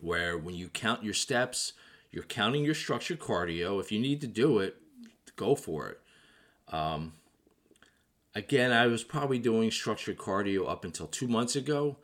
where 0.01 0.38
when 0.38 0.55
you 0.55 0.67
count 0.67 1.05
your 1.05 1.13
steps, 1.13 1.72
you're 2.12 2.25
counting 2.25 2.65
your 2.65 2.75
structured 2.75 3.19
cardio. 3.19 3.79
If 3.79 3.93
you 3.93 4.00
need 4.00 4.19
to 4.19 4.27
do 4.27 4.60
it, 4.60 4.75
go 5.38 5.55
for 5.55 5.88
it. 5.88 6.01
Um, 6.67 7.13
again, 8.36 8.74
I 8.74 8.88
was 8.88 9.05
probably 9.05 9.39
doing 9.39 9.72
structured 9.72 10.17
cardio 10.17 10.69
up 10.69 10.84
until 10.84 11.08
two 11.08 11.29
months 11.29 11.55
ago, 11.55 11.96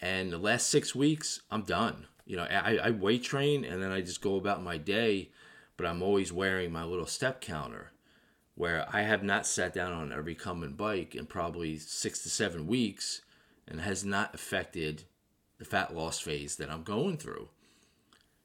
and 0.00 0.32
the 0.32 0.38
last 0.38 0.66
six 0.66 0.96
weeks, 0.96 1.42
I'm 1.48 1.62
done. 1.62 2.08
You 2.32 2.38
know, 2.38 2.44
I, 2.44 2.78
I 2.78 2.90
weight 2.92 3.24
train 3.24 3.62
and 3.62 3.82
then 3.82 3.92
I 3.92 4.00
just 4.00 4.22
go 4.22 4.36
about 4.36 4.62
my 4.62 4.78
day, 4.78 5.28
but 5.76 5.84
I'm 5.84 6.02
always 6.02 6.32
wearing 6.32 6.72
my 6.72 6.82
little 6.82 7.04
step 7.04 7.42
counter. 7.42 7.92
Where 8.54 8.86
I 8.90 9.02
have 9.02 9.22
not 9.22 9.46
sat 9.46 9.74
down 9.74 9.92
on 9.92 10.12
a 10.12 10.22
recumbent 10.22 10.78
bike 10.78 11.14
in 11.14 11.26
probably 11.26 11.76
six 11.76 12.22
to 12.22 12.30
seven 12.30 12.66
weeks, 12.66 13.20
and 13.68 13.82
has 13.82 14.02
not 14.02 14.34
affected 14.34 15.04
the 15.58 15.66
fat 15.66 15.94
loss 15.94 16.20
phase 16.20 16.56
that 16.56 16.70
I'm 16.70 16.84
going 16.84 17.18
through. 17.18 17.50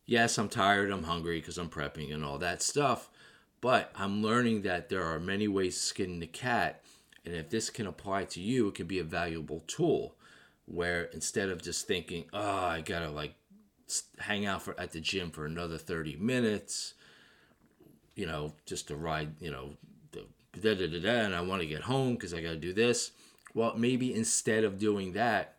Yes, 0.06 0.38
I'm 0.38 0.50
tired, 0.50 0.92
I'm 0.92 1.04
hungry 1.04 1.40
because 1.40 1.58
I'm 1.58 1.70
prepping 1.70 2.14
and 2.14 2.26
all 2.26 2.40
that 2.40 2.62
stuff, 2.62 3.10
but 3.62 3.90
I'm 3.96 4.22
learning 4.22 4.64
that 4.64 4.90
there 4.90 5.04
are 5.04 5.18
many 5.18 5.48
ways 5.48 5.76
to 5.76 5.82
skin 5.82 6.20
the 6.20 6.28
cat. 6.28 6.84
And 7.24 7.34
if 7.34 7.50
this 7.50 7.70
can 7.70 7.88
apply 7.88 8.26
to 8.26 8.42
you, 8.42 8.68
it 8.68 8.76
can 8.76 8.88
be 8.88 9.00
a 9.00 9.06
valuable 9.06 9.64
tool 9.66 10.16
where 10.66 11.04
instead 11.06 11.48
of 11.48 11.62
just 11.62 11.88
thinking, 11.88 12.26
oh, 12.34 12.66
I 12.66 12.82
gotta 12.82 13.10
like 13.10 13.36
hang 14.20 14.46
out 14.46 14.62
for, 14.62 14.80
at 14.80 14.92
the 14.92 15.00
gym 15.00 15.32
for 15.32 15.46
another 15.46 15.78
30 15.78 16.18
minutes, 16.18 16.94
you 18.16 18.26
know, 18.26 18.54
just 18.66 18.88
to 18.88 18.96
ride, 18.96 19.36
you 19.40 19.52
know, 19.52 19.72
da 20.12 20.76
da 20.76 20.88
da 20.88 21.00
da, 21.00 21.26
and 21.26 21.36
I 21.36 21.42
want 21.42 21.62
to 21.62 21.68
get 21.68 21.82
home 21.84 22.14
because 22.14 22.34
I 22.34 22.42
gotta 22.42 22.58
do 22.58 22.74
this. 22.74 23.12
Well, 23.54 23.76
maybe 23.76 24.14
instead 24.14 24.64
of 24.64 24.80
doing 24.80 25.14
that, 25.14 25.56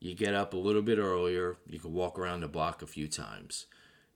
you 0.00 0.14
get 0.14 0.34
up 0.34 0.54
a 0.54 0.58
little 0.58 0.82
bit 0.82 0.98
earlier, 0.98 1.56
you 1.66 1.78
can 1.78 1.92
walk 1.92 2.18
around 2.18 2.40
the 2.40 2.48
block 2.48 2.82
a 2.82 2.86
few 2.86 3.08
times. 3.08 3.66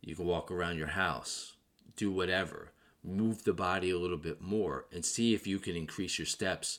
You 0.00 0.14
can 0.14 0.26
walk 0.26 0.50
around 0.50 0.78
your 0.78 0.88
house, 0.88 1.54
do 1.96 2.10
whatever 2.10 2.72
move 3.04 3.44
the 3.44 3.52
body 3.52 3.90
a 3.90 3.98
little 3.98 4.16
bit 4.16 4.40
more 4.40 4.86
and 4.92 5.04
see 5.04 5.34
if 5.34 5.46
you 5.46 5.58
can 5.58 5.76
increase 5.76 6.18
your 6.18 6.26
steps 6.26 6.78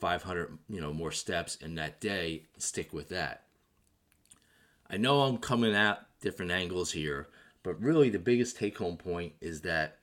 500 0.00 0.58
you 0.68 0.80
know 0.80 0.92
more 0.92 1.12
steps 1.12 1.56
in 1.56 1.74
that 1.74 2.00
day 2.00 2.44
stick 2.58 2.92
with 2.92 3.08
that 3.08 3.43
i 4.90 4.96
know 4.96 5.22
i'm 5.22 5.38
coming 5.38 5.74
at 5.74 6.06
different 6.20 6.50
angles 6.50 6.92
here 6.92 7.28
but 7.62 7.80
really 7.80 8.10
the 8.10 8.18
biggest 8.18 8.56
take 8.56 8.78
home 8.78 8.96
point 8.96 9.32
is 9.40 9.62
that 9.62 9.98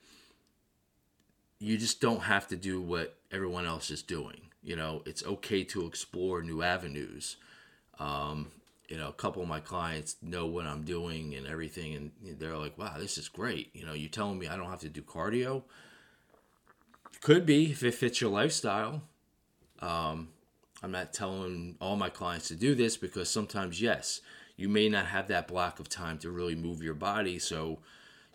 you 1.58 1.78
just 1.78 2.00
don't 2.00 2.22
have 2.22 2.48
to 2.48 2.56
do 2.56 2.80
what 2.80 3.16
everyone 3.30 3.66
else 3.66 3.90
is 3.90 4.02
doing 4.02 4.42
you 4.62 4.76
know 4.76 5.02
it's 5.06 5.24
okay 5.24 5.64
to 5.64 5.86
explore 5.86 6.42
new 6.42 6.62
avenues 6.62 7.36
um, 7.98 8.48
you 8.92 8.98
know, 8.98 9.08
a 9.08 9.12
couple 9.12 9.40
of 9.40 9.48
my 9.48 9.60
clients 9.60 10.16
know 10.20 10.46
what 10.46 10.66
I'm 10.66 10.82
doing 10.82 11.34
and 11.34 11.46
everything, 11.46 11.94
and 11.94 12.38
they're 12.38 12.58
like, 12.58 12.76
"Wow, 12.76 12.96
this 12.98 13.16
is 13.16 13.28
great." 13.28 13.74
You 13.74 13.86
know, 13.86 13.94
you're 13.94 14.10
telling 14.10 14.38
me 14.38 14.48
I 14.48 14.56
don't 14.56 14.68
have 14.68 14.80
to 14.80 14.88
do 14.88 15.00
cardio? 15.00 15.62
Could 17.22 17.46
be 17.46 17.70
if 17.70 17.82
it 17.82 17.94
fits 17.94 18.20
your 18.20 18.30
lifestyle. 18.30 19.02
Um, 19.78 20.28
I'm 20.82 20.90
not 20.90 21.12
telling 21.12 21.76
all 21.80 21.96
my 21.96 22.10
clients 22.10 22.48
to 22.48 22.54
do 22.54 22.74
this 22.74 22.96
because 22.96 23.30
sometimes, 23.30 23.80
yes, 23.80 24.20
you 24.56 24.68
may 24.68 24.88
not 24.88 25.06
have 25.06 25.28
that 25.28 25.48
block 25.48 25.80
of 25.80 25.88
time 25.88 26.18
to 26.18 26.30
really 26.30 26.54
move 26.54 26.82
your 26.82 26.94
body. 26.94 27.38
So, 27.38 27.78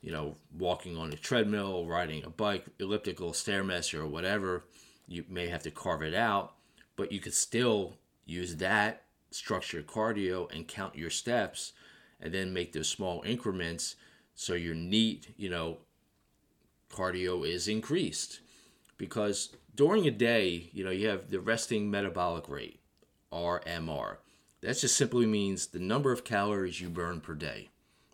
you 0.02 0.12
know, 0.12 0.36
walking 0.58 0.98
on 0.98 1.14
a 1.14 1.18
treadmill, 1.18 1.86
riding 1.86 2.24
a 2.24 2.30
bike, 2.30 2.66
elliptical, 2.80 3.32
stairmaster, 3.32 4.00
or 4.00 4.08
whatever, 4.08 4.64
you 5.08 5.24
may 5.30 5.48
have 5.48 5.64
to 5.64 5.72
carve 5.72 6.02
it 6.02 6.14
out, 6.14 6.54
but 6.96 7.12
you 7.12 7.20
could 7.20 7.34
still 7.34 7.98
use 8.26 8.58
that 8.58 9.04
structured 9.32 9.88
cardio 9.88 10.54
and 10.54 10.68
count 10.68 10.96
your 10.96 11.10
steps 11.10 11.74
and 12.20 12.34
then 12.34 12.54
make 12.54 12.74
those 12.74 12.90
small 12.90 13.22
increments 13.24 13.96
so 14.36 14.54
your 14.54 14.76
NEAT, 14.76 15.34
you 15.38 15.50
know, 15.50 15.78
cardio 16.92 17.48
is 17.48 17.68
increased. 17.68 18.40
Because 18.98 19.56
during 19.76 20.08
a 20.08 20.12
day, 20.12 20.70
you 20.74 20.84
know, 20.84 20.92
you 20.92 21.08
have 21.08 21.30
the 21.30 21.40
resting 21.40 21.90
metabolic 21.90 22.50
rate, 22.50 22.80
RMR. 23.32 24.18
That 24.68 24.78
just 24.78 24.98
simply 24.98 25.26
means 25.26 25.68
the 25.68 25.80
number 25.80 26.12
of 26.12 26.26
calories 26.26 26.82
you 26.82 26.90
burn 26.90 27.22
per 27.22 27.36
day, 27.36 27.70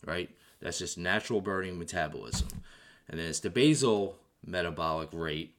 right? 0.06 0.30
That's 0.60 0.78
just 0.78 1.00
natural 1.00 1.42
burning 1.42 1.80
metabolism. 1.80 2.48
And 3.10 3.20
then 3.20 3.26
it's 3.26 3.40
the 3.40 3.50
basal 3.50 4.20
metabolic 4.46 5.10
rate 5.14 5.56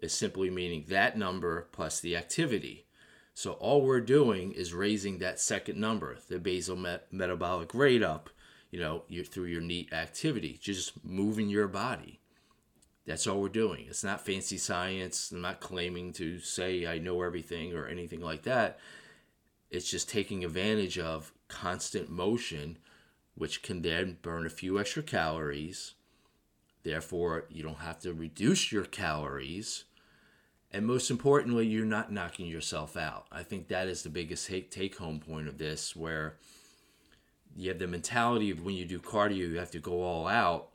is 0.00 0.12
simply 0.12 0.50
meaning 0.50 0.86
that 0.88 1.16
number 1.16 1.68
plus 1.70 2.00
the 2.00 2.16
activity. 2.16 2.86
So 3.34 3.52
all 3.52 3.82
we're 3.82 4.00
doing 4.00 4.50
is 4.50 4.74
raising 4.74 5.18
that 5.18 5.38
second 5.38 5.78
number, 5.78 6.18
the 6.28 6.40
basal 6.40 6.74
met- 6.74 7.12
metabolic 7.12 7.72
rate 7.72 8.02
up, 8.02 8.28
you 8.72 8.80
know, 8.80 9.04
through 9.24 9.44
your 9.44 9.60
NEAT 9.60 9.92
activity, 9.92 10.58
just 10.60 11.04
moving 11.04 11.50
your 11.50 11.68
body. 11.68 12.18
That's 13.06 13.28
all 13.28 13.40
we're 13.40 13.48
doing. 13.48 13.86
It's 13.88 14.02
not 14.02 14.26
fancy 14.26 14.58
science. 14.58 15.30
I'm 15.30 15.40
not 15.40 15.60
claiming 15.60 16.12
to 16.14 16.40
say 16.40 16.84
I 16.84 16.98
know 16.98 17.22
everything 17.22 17.74
or 17.74 17.86
anything 17.86 18.20
like 18.20 18.42
that. 18.42 18.80
It's 19.72 19.90
just 19.90 20.08
taking 20.08 20.44
advantage 20.44 20.98
of 20.98 21.32
constant 21.48 22.08
motion, 22.08 22.78
which 23.34 23.62
can 23.62 23.82
then 23.82 24.18
burn 24.22 24.46
a 24.46 24.50
few 24.50 24.78
extra 24.78 25.02
calories. 25.02 25.94
Therefore, 26.84 27.46
you 27.50 27.64
don't 27.64 27.78
have 27.78 27.98
to 28.00 28.12
reduce 28.12 28.70
your 28.70 28.84
calories 28.84 29.84
and 30.72 30.86
most 30.86 31.10
importantly, 31.10 31.66
you're 31.66 31.84
not 31.84 32.10
knocking 32.10 32.46
yourself 32.46 32.96
out. 32.96 33.26
I 33.30 33.42
think 33.42 33.68
that 33.68 33.88
is 33.88 34.02
the 34.02 34.08
biggest 34.08 34.50
take 34.70 34.96
home 34.96 35.20
point 35.20 35.46
of 35.46 35.58
this, 35.58 35.94
where 35.94 36.36
you 37.54 37.68
have 37.68 37.78
the 37.78 37.86
mentality 37.86 38.50
of 38.50 38.64
when 38.64 38.74
you 38.74 38.86
do 38.86 38.98
cardio, 38.98 39.36
you 39.36 39.58
have 39.58 39.70
to 39.72 39.78
go 39.78 40.02
all 40.02 40.26
out, 40.26 40.70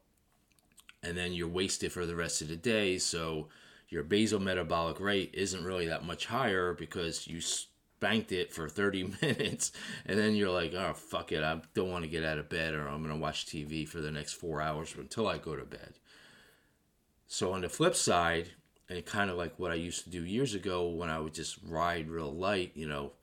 and 1.01 1.18
then 1.18 1.34
you're 1.34 1.48
wasted 1.48 1.92
for 1.92 2.06
the 2.06 2.16
rest 2.16 2.44
of 2.44 2.48
the 2.48 2.56
day. 2.56 3.00
So 3.00 3.48
your 3.89 4.04
basal 4.04 4.39
metabolic 4.39 5.00
rate 5.00 5.32
isn't 5.34 5.66
really 5.66 5.88
that 5.88 6.06
much 6.06 6.27
higher 6.27 6.74
because 6.74 7.25
you 7.27 7.42
spanked 7.98 8.32
it 8.32 8.54
for 8.54 8.70
30 8.70 9.16
minutes, 9.22 9.72
and 10.06 10.20
then 10.20 10.36
you're 10.36 10.51
like, 10.51 10.74
oh, 10.74 10.94
fuck 10.94 11.32
it, 11.32 11.44
I 11.44 11.60
don't 11.74 11.92
want 11.92 12.04
to 12.04 12.10
get 12.10 12.24
out 12.24 12.38
of 12.38 12.50
bed, 12.50 12.74
or 12.74 12.88
I'm 12.88 13.01
going 13.01 13.13
to 13.13 13.20
watch 13.20 13.46
TV 13.46 13.88
for 13.88 14.01
the 14.01 14.12
next 14.12 14.34
four 14.34 14.62
hours 14.62 14.94
until 14.98 15.27
I 15.27 15.38
go 15.38 15.56
to 15.56 15.66
bed. 15.66 15.94
So 17.27 17.54
on 17.54 17.62
the 17.62 17.70
flip 17.70 17.96
side, 17.96 18.50
and 18.89 19.06
kind 19.06 19.30
of 19.30 19.36
like 19.36 19.60
what 19.60 19.72
I 19.72 19.75
used 19.75 20.04
to 20.06 20.10
do 20.10 20.24
years 20.24 20.54
ago 20.54 20.88
when 20.88 21.10
I 21.10 21.20
would 21.20 21.34
just 21.34 21.58
ride 21.68 22.10
real 22.10 22.32
light, 22.32 22.72
you 22.75 22.88
know, 22.88 23.13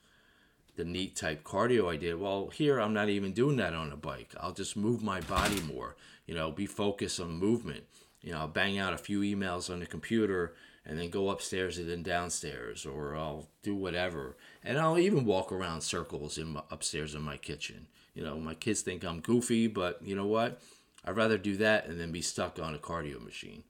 the 0.77 0.85
NEAT 0.85 1.17
type 1.17 1.45
cardio 1.45 1.91
I 1.91 1.97
did. 1.97 2.21
Well, 2.21 2.49
here 2.49 2.81
I'm 2.81 2.93
not 2.93 3.09
even 3.09 3.33
doing 3.33 3.57
that 3.57 3.73
on 3.73 3.93
a 3.93 3.97
bike. 3.97 4.35
I'll 4.41 4.53
just 4.53 4.77
move 4.77 5.03
my 5.03 5.21
body 5.23 5.61
more, 5.61 5.97
you 6.27 6.35
know, 6.35 6.51
be 6.51 6.67
focused 6.67 7.21
on 7.21 7.39
movement. 7.39 7.85
You 8.21 8.33
know, 8.33 8.47
bang 8.47 8.79
out 8.79 8.93
a 8.93 8.99
few 8.99 9.21
emails 9.21 9.71
on 9.71 9.81
the 9.81 9.87
computer 9.87 10.55
and 10.87 10.99
then 10.99 11.11
go 11.11 11.31
upstairs 11.31 11.79
and 11.79 11.89
then 11.89 12.03
downstairs, 12.03 12.85
or 12.85 13.17
I'll 13.17 13.49
do 13.63 13.75
whatever. 13.75 14.37
And 14.63 14.79
I'll 14.79 14.99
even 14.99 15.25
walk 15.25 15.51
around 15.51 15.81
circles 15.81 16.37
in 16.37 16.49
my, 16.49 16.63
upstairs 16.71 17.15
in 17.15 17.23
my 17.23 17.37
kitchen. 17.37 17.87
You 18.15 18.23
know, 18.23 18.39
my 18.39 18.55
kids 18.55 18.83
think 18.83 19.05
I'm 19.05 19.21
goofy, 19.21 19.67
but 19.67 20.01
you 20.03 20.15
know 20.15 20.27
what? 20.27 20.61
I'd 21.05 21.17
rather 21.17 21.39
do 21.39 21.57
that 21.57 21.87
and 21.87 21.99
then 21.99 22.13
be 22.13 22.23
stuck 22.23 22.59
on 22.59 22.75
a 22.75 22.79
cardio 22.79 23.23
machine. 23.23 23.65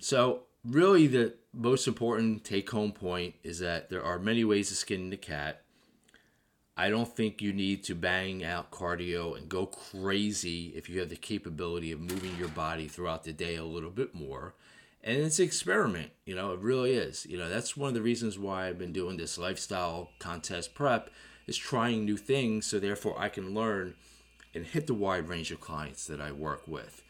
So 0.00 0.44
really 0.64 1.06
the 1.06 1.34
most 1.52 1.86
important 1.86 2.44
take 2.44 2.70
home 2.70 2.92
point 2.92 3.34
is 3.42 3.58
that 3.58 3.90
there 3.90 4.02
are 4.02 4.18
many 4.18 4.44
ways 4.44 4.68
to 4.68 4.74
skin 4.74 5.10
the 5.10 5.16
cat. 5.16 5.62
I 6.76 6.88
don't 6.88 7.14
think 7.14 7.42
you 7.42 7.52
need 7.52 7.84
to 7.84 7.94
bang 7.94 8.42
out 8.42 8.70
cardio 8.70 9.36
and 9.36 9.48
go 9.48 9.66
crazy 9.66 10.72
if 10.74 10.88
you 10.88 11.00
have 11.00 11.10
the 11.10 11.16
capability 11.16 11.92
of 11.92 12.00
moving 12.00 12.36
your 12.38 12.48
body 12.48 12.88
throughout 12.88 13.24
the 13.24 13.32
day 13.32 13.56
a 13.56 13.64
little 13.64 13.90
bit 13.90 14.14
more. 14.14 14.54
And 15.02 15.18
it's 15.18 15.38
an 15.38 15.44
experiment 15.44 16.10
you 16.24 16.34
know 16.34 16.52
it 16.52 16.60
really 16.60 16.92
is. 16.92 17.26
You 17.26 17.38
know 17.38 17.48
that's 17.48 17.76
one 17.76 17.88
of 17.88 17.94
the 17.94 18.02
reasons 18.02 18.38
why 18.38 18.68
i've 18.68 18.78
been 18.78 18.92
doing 18.92 19.16
this 19.16 19.38
lifestyle 19.38 20.10
contest 20.18 20.74
prep 20.74 21.10
is 21.46 21.56
trying 21.56 22.04
new 22.04 22.16
things 22.16 22.66
so 22.66 22.78
therefore 22.78 23.16
i 23.18 23.28
can 23.28 23.54
learn 23.54 23.94
and 24.54 24.66
hit 24.66 24.86
the 24.86 24.94
wide 24.94 25.28
range 25.28 25.50
of 25.50 25.60
clients 25.60 26.06
that 26.06 26.20
i 26.20 26.32
work 26.32 26.66
with 26.66 27.02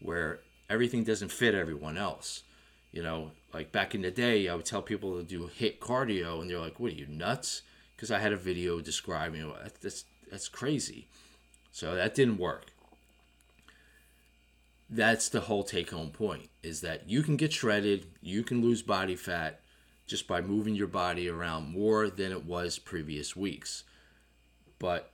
where 0.00 0.40
everything 0.68 1.04
doesn't 1.04 1.32
fit 1.32 1.54
everyone 1.54 1.96
else. 1.96 2.42
You 2.92 3.02
know 3.02 3.32
like 3.52 3.72
back 3.72 3.94
in 3.94 4.02
the 4.02 4.10
day 4.10 4.48
i 4.48 4.54
would 4.54 4.64
tell 4.64 4.82
people 4.82 5.16
to 5.16 5.24
do 5.24 5.50
HIIT 5.58 5.78
cardio 5.78 6.40
and 6.40 6.48
they're 6.48 6.58
like 6.58 6.78
what 6.78 6.92
are 6.92 6.96
you 6.96 7.06
nuts? 7.06 7.62
Because 7.96 8.10
i 8.10 8.18
had 8.18 8.32
a 8.32 8.36
video 8.36 8.80
describing 8.80 9.52
that's 9.80 10.04
that's 10.30 10.48
crazy. 10.48 11.08
So 11.72 11.94
that 11.94 12.14
didn't 12.14 12.38
work 12.38 12.73
that's 14.88 15.28
the 15.28 15.40
whole 15.40 15.64
take 15.64 15.90
home 15.90 16.10
point 16.10 16.48
is 16.62 16.80
that 16.82 17.08
you 17.08 17.22
can 17.22 17.36
get 17.36 17.52
shredded, 17.52 18.06
you 18.20 18.42
can 18.42 18.62
lose 18.62 18.82
body 18.82 19.16
fat 19.16 19.60
just 20.06 20.28
by 20.28 20.40
moving 20.40 20.74
your 20.74 20.86
body 20.86 21.28
around 21.28 21.72
more 21.72 22.10
than 22.10 22.30
it 22.30 22.44
was 22.44 22.78
previous 22.78 23.34
weeks. 23.34 23.84
But 24.78 25.10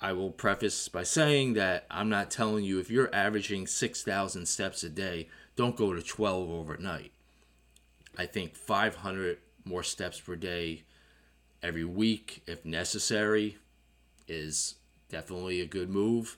I 0.00 0.12
will 0.12 0.30
preface 0.30 0.88
by 0.88 1.04
saying 1.04 1.54
that 1.54 1.86
I'm 1.90 2.08
not 2.08 2.30
telling 2.30 2.64
you 2.64 2.80
if 2.80 2.90
you're 2.90 3.14
averaging 3.14 3.66
6,000 3.66 4.46
steps 4.46 4.82
a 4.82 4.88
day, 4.88 5.28
don't 5.54 5.76
go 5.76 5.94
to 5.94 6.02
12 6.02 6.50
overnight. 6.50 7.12
I 8.18 8.26
think 8.26 8.56
500 8.56 9.38
more 9.64 9.82
steps 9.82 10.20
per 10.20 10.36
day 10.36 10.82
every 11.62 11.84
week, 11.84 12.42
if 12.46 12.64
necessary, 12.64 13.58
is 14.26 14.74
definitely 15.08 15.60
a 15.60 15.66
good 15.66 15.88
move 15.88 16.36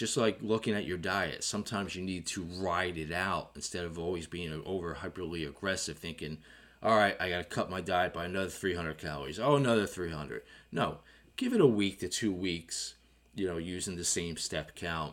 just 0.00 0.16
like 0.16 0.38
looking 0.40 0.74
at 0.74 0.86
your 0.86 0.96
diet, 0.96 1.44
sometimes 1.44 1.94
you 1.94 2.02
need 2.02 2.24
to 2.26 2.42
ride 2.42 2.96
it 2.96 3.12
out 3.12 3.50
instead 3.54 3.84
of 3.84 3.98
always 3.98 4.26
being 4.26 4.62
over 4.64 4.94
hyperly 4.94 5.46
aggressive, 5.46 5.98
thinking, 5.98 6.38
all 6.82 6.96
right, 6.96 7.14
I 7.20 7.28
got 7.28 7.36
to 7.36 7.44
cut 7.44 7.68
my 7.68 7.82
diet 7.82 8.14
by 8.14 8.24
another 8.24 8.48
300 8.48 8.96
calories. 8.96 9.38
Oh, 9.38 9.56
another 9.56 9.86
300. 9.86 10.40
No, 10.72 11.00
give 11.36 11.52
it 11.52 11.60
a 11.60 11.66
week 11.66 12.00
to 12.00 12.08
two 12.08 12.32
weeks, 12.32 12.94
you 13.34 13.46
know, 13.46 13.58
using 13.58 13.96
the 13.96 14.04
same 14.04 14.38
step 14.38 14.74
count 14.74 15.12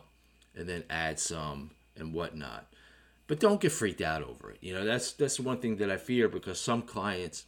and 0.56 0.66
then 0.66 0.84
add 0.88 1.20
some 1.20 1.72
and 1.94 2.14
whatnot. 2.14 2.72
But 3.26 3.40
don't 3.40 3.60
get 3.60 3.72
freaked 3.72 4.00
out 4.00 4.22
over 4.22 4.52
it. 4.52 4.58
You 4.62 4.72
know, 4.72 4.86
that's 4.86 5.12
that's 5.12 5.38
one 5.38 5.58
thing 5.58 5.76
that 5.76 5.90
I 5.90 5.98
fear 5.98 6.30
because 6.30 6.58
some 6.58 6.80
clients 6.80 7.44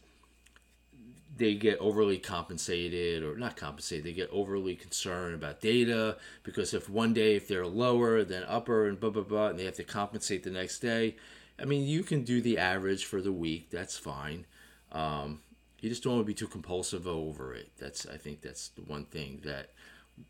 they 1.41 1.55
get 1.55 1.79
overly 1.79 2.19
compensated 2.19 3.23
or 3.23 3.35
not 3.35 3.57
compensated 3.57 4.05
they 4.05 4.13
get 4.13 4.29
overly 4.31 4.75
concerned 4.75 5.33
about 5.33 5.59
data 5.59 6.15
because 6.43 6.71
if 6.71 6.87
one 6.87 7.15
day 7.15 7.35
if 7.35 7.47
they're 7.47 7.65
lower 7.65 8.23
than 8.23 8.43
upper 8.43 8.87
and 8.87 8.99
blah 8.99 9.09
blah 9.09 9.23
blah 9.23 9.47
and 9.47 9.57
they 9.57 9.65
have 9.65 9.75
to 9.75 9.83
compensate 9.83 10.43
the 10.43 10.51
next 10.51 10.79
day 10.79 11.15
i 11.59 11.65
mean 11.65 11.83
you 11.83 12.03
can 12.03 12.23
do 12.23 12.41
the 12.41 12.59
average 12.59 13.05
for 13.05 13.21
the 13.21 13.31
week 13.31 13.71
that's 13.71 13.97
fine. 13.97 14.45
Um, 14.91 15.39
you 15.79 15.89
just 15.89 16.03
don't 16.03 16.13
want 16.13 16.25
to 16.25 16.27
be 16.27 16.35
too 16.35 16.47
compulsive 16.47 17.07
over 17.07 17.55
it. 17.55 17.71
That's 17.79 18.05
i 18.05 18.17
think 18.17 18.41
that's 18.41 18.69
the 18.69 18.83
one 18.83 19.05
thing 19.05 19.41
that 19.43 19.71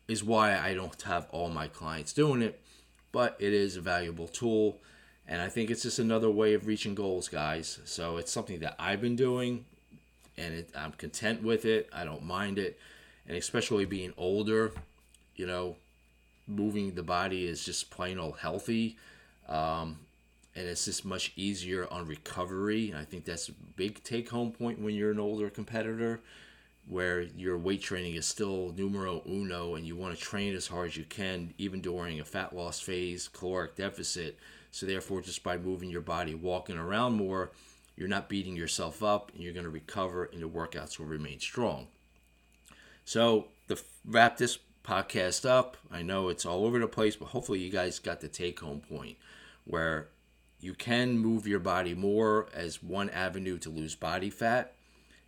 is 0.08 0.24
why 0.24 0.56
i 0.58 0.72
don't 0.72 1.02
have 1.02 1.28
all 1.30 1.50
my 1.50 1.68
clients 1.68 2.14
doing 2.14 2.40
it 2.40 2.58
but 3.10 3.36
it 3.38 3.52
is 3.52 3.76
a 3.76 3.82
valuable 3.82 4.28
tool 4.28 4.80
and 5.28 5.42
i 5.42 5.48
think 5.50 5.70
it's 5.70 5.82
just 5.82 5.98
another 5.98 6.30
way 6.30 6.54
of 6.54 6.66
reaching 6.66 6.94
goals 6.94 7.28
guys. 7.28 7.80
So 7.84 8.16
it's 8.16 8.32
something 8.32 8.60
that 8.60 8.76
i've 8.78 9.02
been 9.02 9.16
doing 9.16 9.66
and 10.36 10.54
it, 10.54 10.70
I'm 10.76 10.92
content 10.92 11.42
with 11.42 11.64
it. 11.64 11.88
I 11.92 12.04
don't 12.04 12.24
mind 12.24 12.58
it, 12.58 12.78
and 13.26 13.36
especially 13.36 13.84
being 13.84 14.12
older, 14.16 14.72
you 15.36 15.46
know, 15.46 15.76
moving 16.46 16.94
the 16.94 17.02
body 17.02 17.46
is 17.46 17.64
just 17.64 17.90
plain 17.90 18.18
old 18.18 18.38
healthy, 18.38 18.96
um, 19.48 19.98
and 20.54 20.66
it's 20.66 20.84
just 20.84 21.04
much 21.04 21.32
easier 21.36 21.86
on 21.90 22.06
recovery. 22.06 22.94
I 22.96 23.04
think 23.04 23.24
that's 23.24 23.48
a 23.48 23.52
big 23.76 24.02
take 24.04 24.28
home 24.28 24.52
point 24.52 24.80
when 24.80 24.94
you're 24.94 25.12
an 25.12 25.20
older 25.20 25.50
competitor, 25.50 26.20
where 26.88 27.22
your 27.22 27.56
weight 27.56 27.80
training 27.80 28.14
is 28.14 28.26
still 28.26 28.74
numero 28.76 29.22
uno, 29.26 29.76
and 29.76 29.86
you 29.86 29.96
want 29.96 30.14
to 30.16 30.20
train 30.20 30.54
as 30.54 30.66
hard 30.66 30.88
as 30.88 30.96
you 30.96 31.04
can, 31.04 31.54
even 31.58 31.80
during 31.80 32.20
a 32.20 32.24
fat 32.24 32.54
loss 32.54 32.80
phase, 32.80 33.28
caloric 33.28 33.76
deficit. 33.76 34.38
So 34.72 34.86
therefore, 34.86 35.20
just 35.20 35.42
by 35.42 35.58
moving 35.58 35.90
your 35.90 36.00
body, 36.00 36.34
walking 36.34 36.78
around 36.78 37.12
more 37.12 37.50
you're 38.02 38.08
not 38.08 38.28
beating 38.28 38.56
yourself 38.56 39.00
up 39.00 39.30
and 39.32 39.44
you're 39.44 39.52
going 39.52 39.62
to 39.62 39.70
recover 39.70 40.24
and 40.24 40.40
your 40.40 40.48
workouts 40.48 40.98
will 40.98 41.06
remain 41.06 41.38
strong. 41.38 41.86
So, 43.04 43.46
to 43.68 43.78
wrap 44.04 44.38
this 44.38 44.58
podcast 44.84 45.48
up, 45.48 45.76
I 45.88 46.02
know 46.02 46.28
it's 46.28 46.44
all 46.44 46.66
over 46.66 46.80
the 46.80 46.88
place, 46.88 47.14
but 47.14 47.26
hopefully 47.26 47.60
you 47.60 47.70
guys 47.70 48.00
got 48.00 48.20
the 48.20 48.26
take 48.26 48.58
home 48.58 48.80
point 48.80 49.18
where 49.64 50.08
you 50.58 50.74
can 50.74 51.16
move 51.16 51.46
your 51.46 51.60
body 51.60 51.94
more 51.94 52.48
as 52.52 52.82
one 52.82 53.08
avenue 53.10 53.56
to 53.58 53.70
lose 53.70 53.94
body 53.94 54.30
fat. 54.30 54.74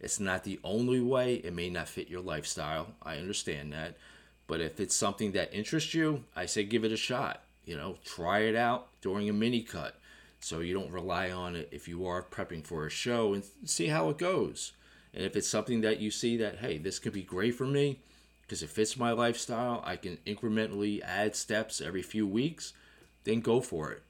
It's 0.01 0.19
not 0.19 0.43
the 0.43 0.59
only 0.65 1.01
way, 1.01 1.37
it 1.37 1.55
may 1.55 1.71
not 1.71 1.89
fit 1.89 2.11
your 2.11 2.23
lifestyle. 2.23 2.89
I 3.05 3.19
understand 3.19 3.73
that. 3.73 3.97
But 4.49 4.61
if 4.61 4.81
it's 4.81 4.97
something 4.97 5.31
that 5.33 5.55
interests 5.55 5.95
you, 5.95 6.25
I 6.35 6.47
say 6.47 6.65
give 6.65 6.85
it 6.85 6.91
a 6.91 6.97
shot. 6.97 7.45
You 7.65 7.77
know, 7.77 7.99
try 8.05 8.41
it 8.41 8.57
out 8.57 8.89
during 9.01 9.29
a 9.29 9.33
mini 9.33 9.63
cut 9.63 9.97
so 10.45 10.61
you 10.61 10.75
don't 10.75 10.93
rely 10.93 11.31
on 11.31 11.57
it 11.57 11.71
if 11.73 11.89
you 11.89 12.07
are 12.07 12.23
prepping 12.23 12.63
for 12.63 12.85
a 12.85 12.91
show 12.91 13.33
and 13.33 13.43
see 13.65 13.87
how 13.87 14.11
it 14.11 14.19
goes. 14.19 14.73
And 15.15 15.25
if 15.25 15.37
it's 15.37 15.49
something 15.49 15.81
that 15.81 16.01
you 16.01 16.11
see 16.11 16.37
that, 16.37 16.59
hey, 16.59 16.77
this 16.77 16.99
could 16.99 17.15
be 17.15 17.23
great 17.23 17.55
for 17.55 17.67
me 17.67 18.01
because 18.43 18.63
it 18.63 18.69
fits 18.69 18.99
my 18.99 19.11
lifestyle, 19.11 19.83
I 19.87 19.97
can 19.97 20.19
incrementally 20.27 21.01
add 21.03 21.35
steps 21.35 21.81
every 21.81 22.03
few 22.03 22.27
weeks, 22.27 22.75
then 23.25 23.41
go 23.41 23.63
for 23.63 23.91
it. 23.91 24.03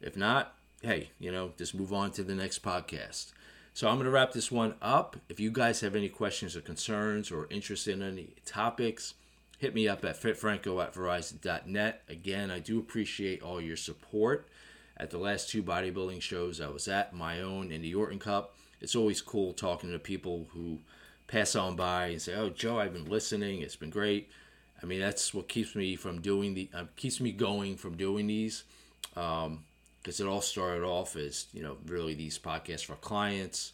If 0.00 0.16
not, 0.16 0.54
hey, 0.80 1.10
you 1.20 1.30
know, 1.30 1.52
just 1.58 1.74
move 1.74 1.92
on 1.92 2.12
to 2.12 2.24
the 2.24 2.34
next 2.34 2.62
podcast. 2.62 3.32
So 3.74 3.88
I'm 3.88 3.96
going 3.96 4.06
to 4.06 4.10
wrap 4.10 4.32
this 4.32 4.50
one 4.50 4.74
up. 4.80 5.18
If 5.28 5.38
you 5.38 5.50
guys 5.50 5.82
have 5.82 5.94
any 5.94 6.08
questions 6.08 6.56
or 6.56 6.62
concerns 6.62 7.30
or 7.30 7.46
interest 7.50 7.86
in 7.88 8.00
any 8.00 8.36
topics, 8.46 9.12
hit 9.58 9.74
me 9.74 9.86
up 9.86 10.02
at 10.06 10.18
fitfranco 10.18 10.82
at 10.82 10.94
verizon.net. 10.94 12.04
Again, 12.08 12.50
I 12.50 12.58
do 12.58 12.78
appreciate 12.78 13.42
all 13.42 13.60
your 13.60 13.76
support 13.76 14.48
at 14.98 15.10
the 15.10 15.18
last 15.18 15.48
two 15.48 15.62
bodybuilding 15.62 16.20
shows 16.20 16.60
I 16.60 16.68
was 16.68 16.88
at, 16.88 17.14
my 17.14 17.40
own 17.40 17.70
and 17.72 17.84
the 17.84 17.92
Yorton 17.92 18.20
Cup. 18.20 18.56
It's 18.80 18.96
always 18.96 19.20
cool 19.20 19.52
talking 19.52 19.90
to 19.90 19.98
people 19.98 20.46
who 20.52 20.78
pass 21.26 21.54
on 21.54 21.76
by 21.76 22.06
and 22.06 22.22
say, 22.22 22.34
"Oh, 22.34 22.50
Joe, 22.50 22.78
I've 22.78 22.92
been 22.92 23.08
listening. 23.08 23.60
It's 23.62 23.76
been 23.76 23.90
great." 23.90 24.30
I 24.82 24.86
mean, 24.86 25.00
that's 25.00 25.34
what 25.34 25.48
keeps 25.48 25.74
me 25.74 25.96
from 25.96 26.20
doing 26.20 26.54
the 26.54 26.68
uh, 26.74 26.84
keeps 26.96 27.20
me 27.20 27.32
going 27.32 27.76
from 27.76 27.96
doing 27.96 28.26
these. 28.26 28.64
because 29.14 29.46
um, 29.46 29.64
it 30.04 30.26
all 30.26 30.40
started 30.40 30.84
off 30.84 31.16
as 31.16 31.46
you 31.52 31.62
know 31.62 31.76
really 31.86 32.14
these 32.14 32.38
podcasts 32.38 32.84
for 32.84 32.94
clients 32.96 33.72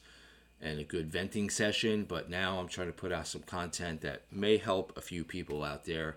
and 0.60 0.78
a 0.80 0.84
good 0.84 1.10
venting 1.10 1.50
session 1.50 2.04
but 2.04 2.30
now 2.30 2.58
i'm 2.58 2.68
trying 2.68 2.87
to 2.87 2.92
put 2.92 3.12
out 3.12 3.26
some 3.26 3.42
content 3.42 4.00
that 4.00 4.22
may 4.30 4.56
help 4.56 4.96
a 4.96 5.00
few 5.00 5.24
people 5.24 5.62
out 5.62 5.84
there 5.84 6.16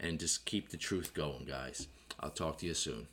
and 0.00 0.18
just 0.18 0.44
keep 0.44 0.70
the 0.70 0.76
truth 0.76 1.14
going 1.14 1.44
guys 1.44 1.86
i'll 2.20 2.30
talk 2.30 2.58
to 2.58 2.66
you 2.66 2.74
soon 2.74 3.06